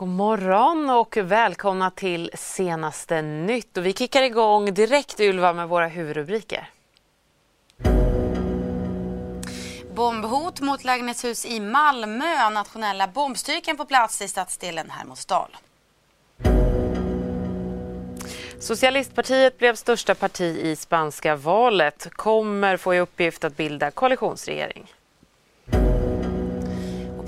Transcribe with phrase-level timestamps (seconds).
[0.00, 3.76] God morgon och välkomna till senaste nytt.
[3.76, 6.70] Och vi kickar igång direkt Ylva med våra huvudrubriker.
[9.94, 12.50] Bombhot mot lägenhetshus i Malmö.
[12.50, 15.56] Nationella bombstyrkan på plats i stadsdelen Hermodsdal.
[18.58, 22.08] Socialistpartiet blev största parti i spanska valet.
[22.12, 24.92] Kommer få i uppgift att bilda koalitionsregering.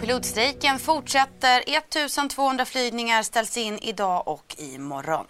[0.03, 1.63] Pilotstrejken fortsätter.
[1.67, 5.27] 1200 flygningar ställs in idag och imorgon.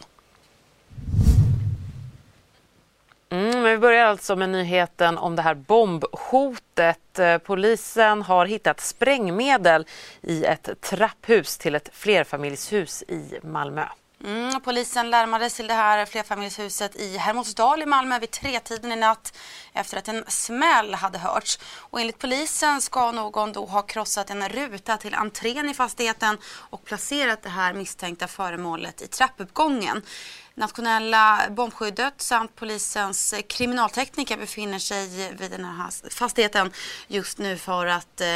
[3.31, 7.19] Mm, men vi börjar alltså med nyheten om det här bombhotet.
[7.19, 9.87] Eh, polisen har hittat sprängmedel
[10.21, 13.85] i ett trapphus till ett flerfamiljshus i Malmö.
[14.25, 19.39] Mm, polisen larmades till det här flerfamiljshuset i Hermodsdal i Malmö vid tretiden i natt
[19.73, 21.59] efter att en smäll hade hörts.
[21.77, 26.85] Och enligt polisen ska någon då ha krossat en ruta till entrén i fastigheten och
[26.85, 30.03] placerat det här misstänkta föremålet i trappuppgången.
[30.55, 36.71] Nationella bombskyddet samt polisens kriminaltekniker befinner sig vid den här fastigheten
[37.07, 38.27] just nu för att eh,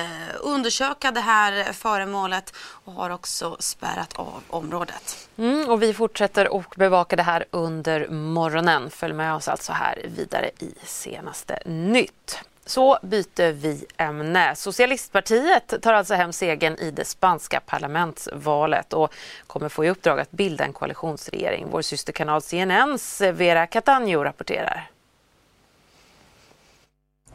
[0.40, 5.28] undersöka det här föremålet och har också spärrat av området.
[5.36, 8.90] Mm, och vi fortsätter att bevaka det här under morgonen.
[8.90, 12.40] Följ med oss alltså här vidare i senaste nytt.
[12.66, 14.54] Så byter vi ämne.
[14.54, 19.14] Socialistpartiet tar alltså hem segern i det spanska parlamentsvalet och
[19.46, 21.66] kommer få i uppdrag att bilda en koalitionsregering.
[21.70, 24.90] Vår systerkanal CNNs Vera Catano rapporterar.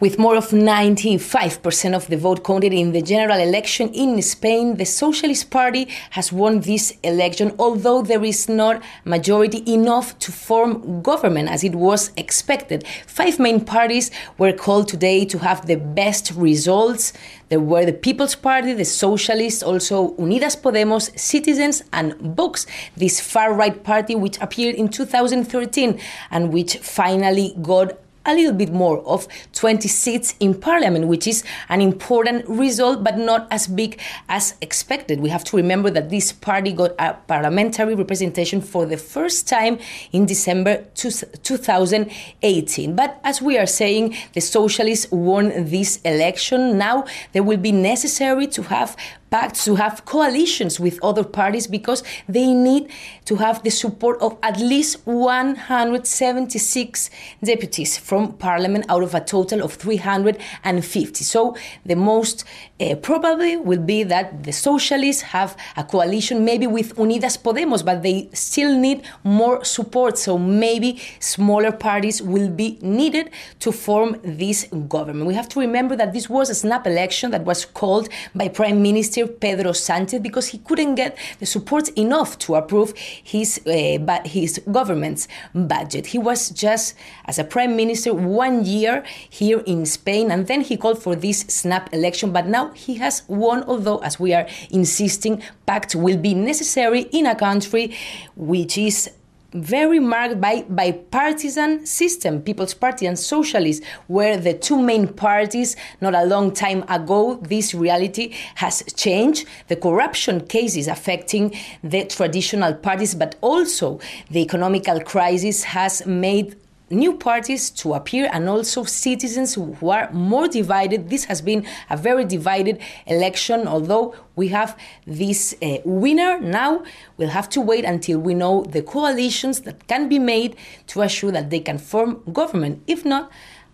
[0.02, 4.86] With more of 95% of the vote counted in the general election in Spain, the
[4.86, 11.50] Socialist Party has won this election, although there is not majority enough to form government
[11.50, 12.84] as it was expected.
[13.06, 17.14] Five main parties were called today to have the best results.
[17.50, 22.66] There were the People's Party, the Socialists, also Unidas Podemos, Citizens, and Vox,
[22.98, 26.00] this far right party which appeared in 2013
[26.32, 31.44] and which finally got a little bit more of 20 seats in parliament, which is
[31.70, 34.00] an important result, but not as big
[34.30, 35.20] as expected.
[35.20, 39.80] We have to remember that this party got a parliamentary representation for the first time
[40.12, 42.96] in December 2018.
[42.96, 46.78] But as we are saying, the socialists won this election.
[46.78, 48.98] Now there will be necessary to have
[49.32, 52.90] pacts, to have coalitions with other parties because they need
[53.24, 57.10] to have the support of at least 176
[57.42, 61.24] deputies from parliament out of a total of 350.
[61.24, 61.56] So
[61.86, 62.44] the most
[62.82, 68.04] uh, probably will be that the socialists have a coalition maybe with Unidas Podemos, but
[68.04, 70.18] they still need more support.
[70.18, 75.28] So maybe smaller parties will be needed to form this government.
[75.28, 78.82] We have to remember that this was a snap election that was called by Prime
[78.82, 84.62] Minister Pedro Sanchez because he couldn't get the support enough to approve his uh, his
[84.72, 86.08] government's budget.
[86.08, 86.96] He was just
[87.26, 91.42] as a prime minister one year here in Spain, and then he called for this
[91.42, 92.32] snap election.
[92.32, 97.26] But now he has won, although, as we are insisting, pact will be necessary in
[97.26, 97.96] a country
[98.36, 99.10] which is
[99.54, 106.16] very marked by bipartisan system, People's Party and Socialists, were the two main parties, not
[106.16, 109.48] a long time ago, this reality has changed.
[109.68, 111.54] The corruption cases affecting
[111.84, 116.56] the traditional parties, but also the economical crisis has made
[116.92, 121.10] new parties to appear and also citizens who are more divided.
[121.10, 126.40] This has been a very divided election, although we have this uh, winner.
[126.40, 126.84] Now
[127.18, 130.56] we'll have to wait until we know the coalitions that can be made
[130.88, 132.84] to assure that they can form government.
[132.88, 133.32] If not,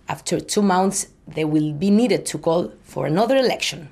[0.08, 3.90] after two months, they will be needed to call for another election.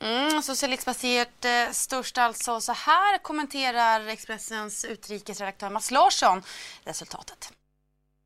[0.00, 2.60] Mm, Socialistpartiet eh, störst alltså.
[2.60, 6.42] Så här kommenterar Expressens utrikesredaktör Mats Larsson
[6.84, 7.52] resultatet.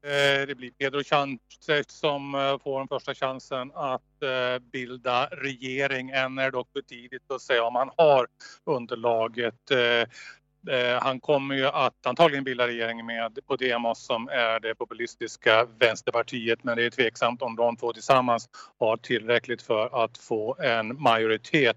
[0.07, 6.11] Eh, det blir Pedro Sánchez som eh, får den första chansen att eh, bilda regering.
[6.11, 8.27] Än är det dock för tidigt att säga om han har
[8.65, 9.71] underlaget.
[10.71, 16.65] Eh, han kommer ju att antagligen bilda regering med Podemos som är det populistiska vänsterpartiet
[16.65, 18.49] men det är tveksamt om de två tillsammans
[18.79, 21.77] har tillräckligt för att få en majoritet.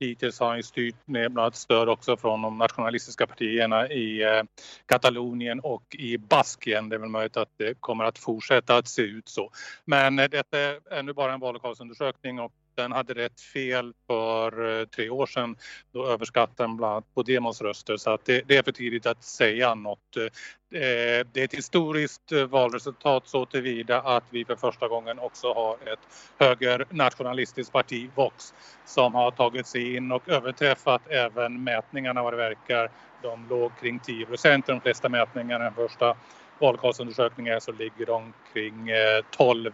[0.00, 4.42] Hittills har han styrt med bland annat stöd också från de nationalistiska partierna i eh,
[4.86, 6.88] Katalonien och i Baskien.
[6.88, 9.50] Det är väl möjligt att det kommer att fortsätta att se ut så.
[9.84, 10.58] Men eh, detta
[10.90, 15.56] är nu bara en vallokalsundersökning och den hade rätt fel för eh, tre år sedan.
[15.92, 19.06] Då överskattade den bland annat på Demos röster så att det, det är för tidigt
[19.06, 20.16] att säga något.
[20.16, 25.52] Eh, det är ett historiskt eh, valresultat så tillvida att vi för första gången också
[25.52, 26.00] har ett
[26.38, 32.90] högernationalistiskt parti, Vox, som har tagit sig in och överträffat även mätningarna vad det verkar.
[33.22, 36.16] De låg kring 10 procent i de flesta mätningarna den första
[36.58, 39.70] valkortsundersökningar så ligger de kring eh, 12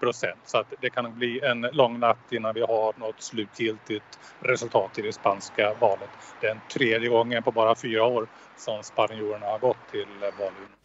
[0.00, 0.40] procent.
[0.44, 5.02] Så att det kan bli en lång natt innan vi har något slutgiltigt resultat i
[5.02, 6.10] det spanska valet.
[6.40, 10.76] Den tredje gången på bara fyra år som spanjorerna har gått till valurnorna.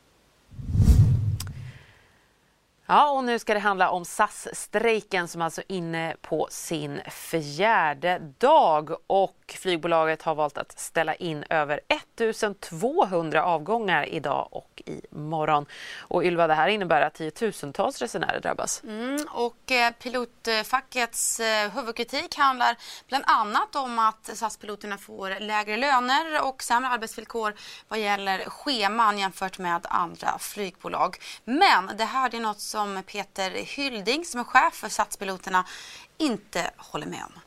[2.87, 8.21] Ja, och nu ska det handla om SAS-strejken som alltså är inne på sin fjärde
[8.37, 15.65] dag och flygbolaget har valt att ställa in över 1200 avgångar idag och imorgon.
[15.99, 18.83] Och Ylva, det här innebär att tiotusentals resenärer drabbas.
[18.83, 22.75] Mm, och eh, pilotfackets eh, huvudkritik handlar
[23.07, 27.55] bland annat om att SAS-piloterna får lägre löner och sämre arbetsvillkor
[27.87, 31.17] vad gäller scheman jämfört med andra flygbolag.
[31.43, 35.65] Men det här är något som Peter Hylding som är chef för SAS-piloterna
[36.17, 37.41] inte håller med om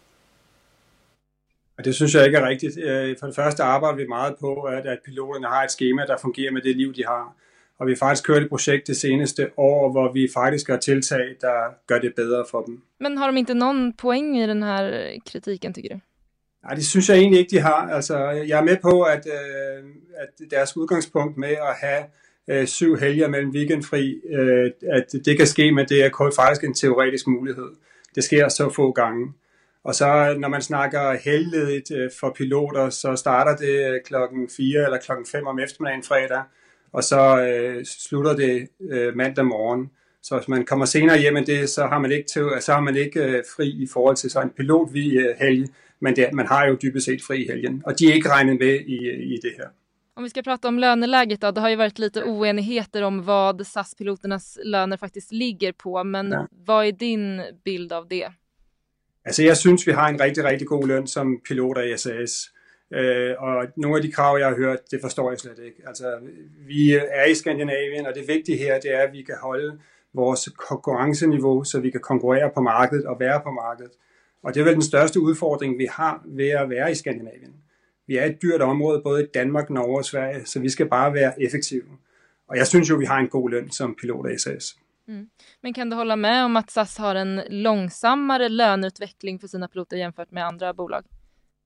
[1.85, 2.79] det synes jeg ikke er rigtigt.
[2.79, 6.17] Øh, for det første arbejder vi meget på, at, at piloterne har et schema, der
[6.21, 7.35] fungerer med det liv, de har.
[7.79, 11.35] Og vi har faktisk kørt et projekt det seneste år, hvor vi faktisk har tiltag,
[11.41, 12.83] der gør det bedre for dem.
[13.01, 16.01] Men har de inte någon poäng i den här kritiken, tycker du?
[16.63, 17.91] Nej, det synes jeg egentlig ikke, de har.
[17.91, 19.85] Altså, jeg er med på, at, øh,
[20.17, 22.05] at deres udgangspunkt med at have
[22.49, 26.75] øh, syv helger mellem weekendfri, øh, at det kan ske, men det er faktisk en
[26.75, 27.69] teoretisk mulighed.
[28.15, 29.33] Det sker så få gange.
[29.89, 34.85] Og så når man snakker heldigledigt øh, for piloter, så starter det øh, klokken 4
[34.85, 36.43] eller klokken 5 om eftermiddagen fredag,
[36.93, 39.91] og så øh, slutter det øh, mandag morgen.
[40.23, 42.81] Så hvis man kommer senere hjem end det, så har man ikke, til, så har
[42.81, 45.69] man ikke øh, fri i forhold til så en pilot vi øh, helg,
[46.01, 48.59] men det, man har jo dybest set fri i helgen, og de er ikke regnet
[48.59, 48.99] med i,
[49.35, 49.69] i det her.
[50.17, 53.67] Om vi ska prata om löneläget då, det har ju varit lite oenigheter om vad
[53.67, 56.47] SAS-piloternas löner faktiskt ligger på, men ja.
[56.51, 58.29] vad är din bild av det?
[59.29, 62.53] Altså jeg synes, vi har en rigtig, rigtig god løn som piloter i SAS.
[62.95, 65.83] Øh, og nogle af de krav, jeg har hørt, det forstår jeg slet ikke.
[65.87, 66.19] Altså,
[66.67, 69.79] vi er i Skandinavien, og det vigtige her, det er, at vi kan holde
[70.15, 73.93] vores konkurrenceniveau, så vi kan konkurrere på markedet og være på markedet.
[74.43, 77.55] Og det er vel den største udfordring, vi har ved at være i Skandinavien.
[78.07, 81.15] Vi er et dyrt område, både i Danmark, Norge og Sverige, så vi skal bare
[81.15, 81.89] være effektive.
[82.49, 84.77] Og jeg synes jo, vi har en god løn som piloter i SAS.
[85.09, 85.29] Mm.
[85.61, 89.97] Men kan du hålla med om att SAS har en långsammare löneutveckling för sina piloter
[89.97, 91.05] jämfört med andra bolag?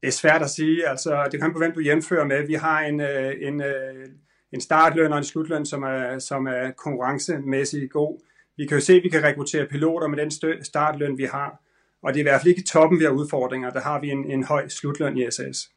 [0.00, 0.90] Det är svårt att säga.
[0.90, 2.46] Alltså, det kan på vem du jämför med.
[2.46, 4.08] Vi har en, øh, en, øh,
[4.52, 8.20] en startlön och en slutlön som är, som är konkurrencemässigt god.
[8.56, 10.30] Vi kan ju se att vi kan rekrytera piloter med den
[10.64, 11.58] startlön vi har.
[12.02, 13.70] Och det är i alla fall inte toppen vi har utmaningar.
[13.70, 15.68] Där har vi en, en hög slutlön i SAS.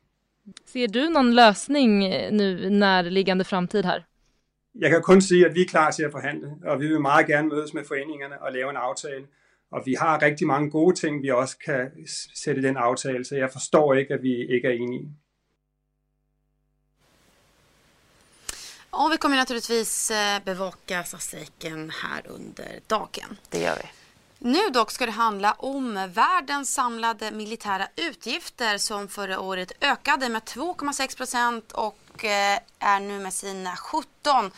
[0.66, 2.00] Ser du någon lösning
[2.32, 4.06] nu närliggande framtid här?
[4.80, 7.28] Jeg kan kun sige, at vi er klar til at forhandle, og vi vil meget
[7.28, 9.26] gerne mødes med foreningerne og lave en aftale.
[9.72, 11.92] Og vi har rigtig mange gode ting, vi også kan
[12.36, 15.10] sætte i den aftale, så jeg forstår ikke, at vi ikke er enige.
[18.98, 23.38] Och vi kommer naturligtvis eh, bevaka strejken här under dagen.
[23.50, 24.05] Det gör vi.
[24.40, 30.42] Nu dock ska det handla om världens samlade militära utgifter som förra året ökade med
[30.42, 34.52] 2,6 procent och eh, är nu med sina 17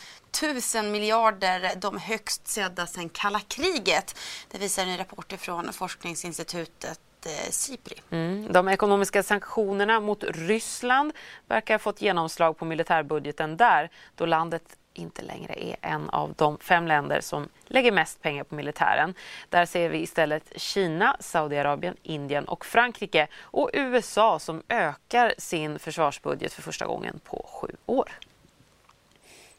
[0.74, 4.18] 000 miljarder de högst sedda sedan kalla kriget.
[4.50, 8.00] Det visar en rapport från forskningsinstitutet eh, Sipri.
[8.10, 8.52] Mm.
[8.52, 11.12] De ekonomiska sanktionerna mot Ryssland
[11.46, 14.62] verkar ha fått genomslag på militärbudgeten där då landet
[14.98, 19.14] inte längre är en av de fem länder som lägger mest pengar på militären.
[19.48, 26.52] Där ser vi istället Kina, Saudiarabien, Indien och Frankrike och USA som ökar sin försvarsbudget
[26.52, 28.08] för första gången på sju år.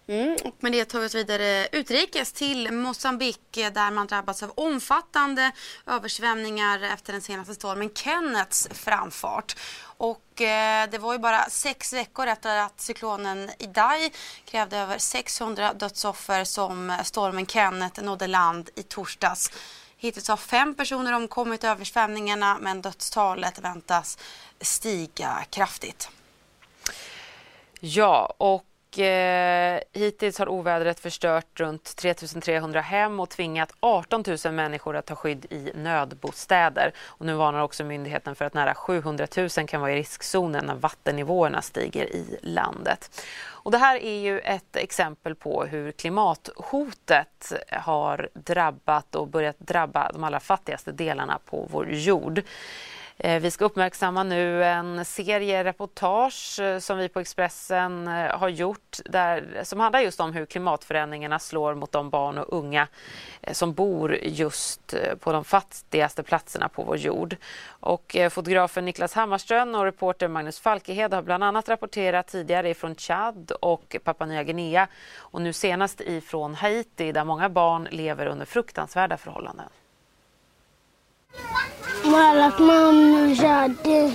[0.09, 4.51] Mm, och med det tar vi oss vidare utrikes till Mosambik där man drabbats av
[4.55, 5.51] omfattande
[5.85, 9.55] översvämningar efter den senaste stormen Kennets framfart.
[9.81, 14.11] Och eh, det var ju bara sex veckor efter att cyklonen Idai
[14.45, 19.51] krävde över 600 dödsoffer som stormen Kenneth nådde land i torsdags.
[19.97, 24.17] Hittills har fem personer omkommit i översvämningarna men dödstalet väntas
[24.61, 26.09] stiga kraftigt.
[27.79, 34.53] Ja, och och eh, hittills har ovädret förstört runt 3300 hem och tvingat 18 000
[34.53, 36.93] människor att ta skydd i nödbostäder.
[37.05, 40.75] Och nu varnar också myndigheten för att nära 700 000 kan vara i riskzonen när
[40.75, 43.21] vattennivåerna stiger i landet.
[43.47, 50.11] Och det här är ju ett exempel på hur klimathotet har drabbat och börjat drabba
[50.13, 52.43] de allra fattigaste delarna på vår jord.
[53.21, 58.49] Eh, vi ska uppmärksamma nu en serie reportage eh, som vi på Expressen eh, har
[58.49, 62.87] gjort där, som handlar just om hur klimatförändringarna slår mot de barn och unga
[63.51, 67.35] som bor just på de fattigaste platserna på vår jord.
[67.69, 73.51] Och fotografen Niklas Hammarström och reporter Magnus Falkehed har bland annat rapporterat tidigare ifrån Chad
[73.61, 79.17] och Papua Nya Guinea och nu senast ifrån Haiti där många barn lever under fruktansvärda
[79.17, 79.69] förhållanden.
[82.49, 84.11] Att mam körde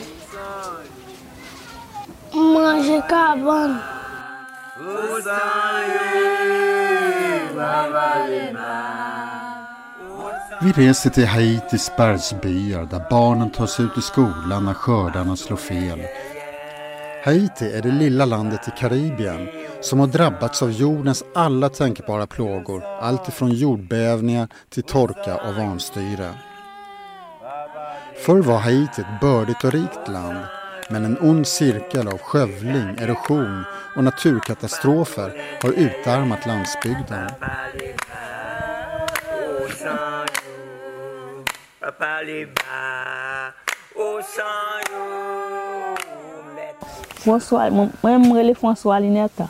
[2.32, 3.78] Manger.
[10.62, 16.00] Vi reser till Haitis bergsbyar där barnen tas ut i skolan när skördarna slår fel.
[17.24, 19.48] Haiti är det lilla landet i Karibien
[19.80, 26.34] som har drabbats av jordens alla tänkbara plågor, allt ifrån jordbävningar till torka och vanstyre.
[28.16, 30.46] Förr var Haiti ett bördigt och rikt land
[30.88, 33.64] men en ond cirkel av skövling, erosion
[33.96, 37.28] och naturkatastrofer har utarmat landsbygden.
[47.24, 47.70] François,
[48.02, 49.48] mwen mrele François Lineta.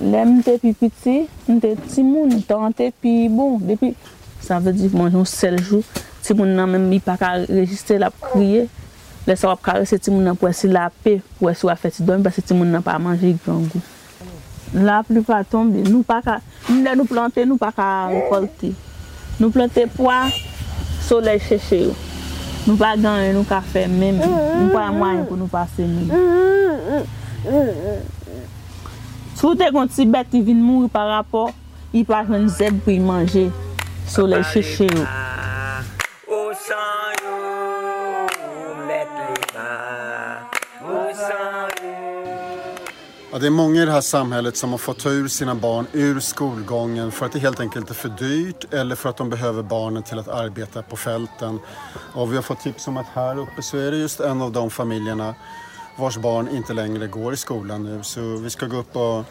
[0.00, 3.94] Lè mte pi piti, mte timoun, tante pi bon, depi,
[4.40, 5.82] sa ve di manjon sel jou,
[6.24, 8.64] ti moun nan men mi pa ka rejiste la pou kriye,
[9.28, 11.80] lè sa wap kare se ti moun nan pou esi la pe, pou esi wap
[11.82, 13.82] feti don, pasi ti moun nan pa manje yi grangou.
[14.74, 16.38] La pli pa tombe, nou pa ka,
[16.70, 18.72] nou nou plante, nou pa ka rekolte.
[19.38, 20.24] Nou plante pwa,
[21.04, 21.92] solei cheche yo.
[22.64, 26.08] Nou pa ganyen, nou ka fe menm, nou pa mwanyen pou nou pase menm.
[29.36, 31.52] Sou te kon ti bet, i vin moun yi pa rapor,
[31.92, 33.46] yi pa jwen zed pou yi manje,
[34.08, 35.04] solei cheche yo.
[43.34, 45.86] Ja, det är många i det här samhället som har fått ta ur sina barn
[45.92, 49.62] ur skolgången för att det helt enkelt är för dyrt eller för att de behöver
[49.62, 51.58] barnen till att arbeta på fälten.
[52.14, 54.52] Och vi har fått tips om att här uppe så är det just en av
[54.52, 55.34] de familjerna
[55.96, 58.02] vars barn inte längre går i skolan nu.
[58.02, 59.24] Så vi ska gå upp och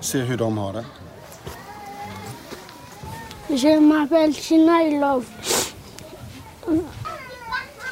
[0.00, 0.84] se hur de har det.
[3.48, 5.24] Je m'appelle Chinailov.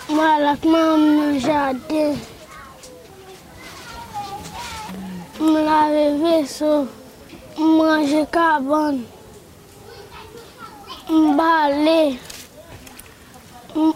[0.08, 1.40] Malak mam.
[5.44, 6.88] m lave veso,
[7.58, 8.96] m manje kaban,
[11.10, 12.02] m bale,
[13.76, 13.92] m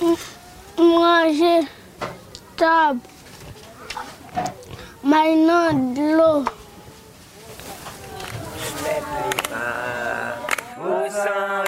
[0.00, 0.16] m'm,
[1.00, 1.54] manje
[2.60, 2.96] tab,
[5.10, 6.32] may nan dlo.
[10.78, 11.65] Mousan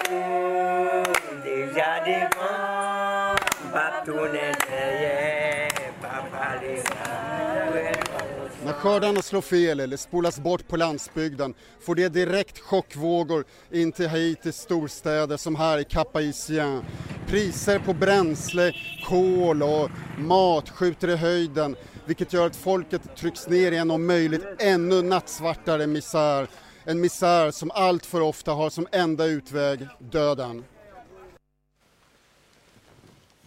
[8.78, 14.56] skördarna slår fel eller spolas bort på landsbygden får det direkt chockvågor in till Haitis
[14.56, 16.85] storstäder som här i Cap-Haïtien.
[17.26, 18.73] Priser på bränsle,
[19.06, 24.06] kol och mat skjuter i höjden vilket gör att folket trycks ner i en om
[24.06, 26.49] möjligt ännu nattsvartare misär.
[26.85, 30.64] En misär som allt för ofta har som enda utväg döden.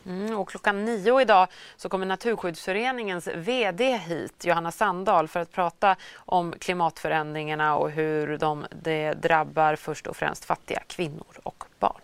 [0.06, 5.96] Mm, och klockan nio idag så kommer Naturskyddsföreningens VD hit, Johanna Sandahl, för att prata
[6.16, 12.02] om klimatförändringarna och hur de, det drabbar först och främst fattiga kvinnor och barn.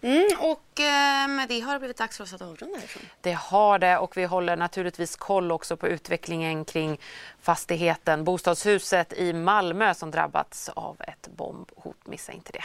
[0.00, 3.02] Mm, och eh, med det har det blivit dags för oss att avrunda härifrån.
[3.20, 7.00] Det har det och vi håller naturligtvis koll också på utvecklingen kring
[7.40, 11.96] fastigheten, bostadshuset i Malmö som drabbats av ett bombhot.
[12.04, 12.64] Missa inte det.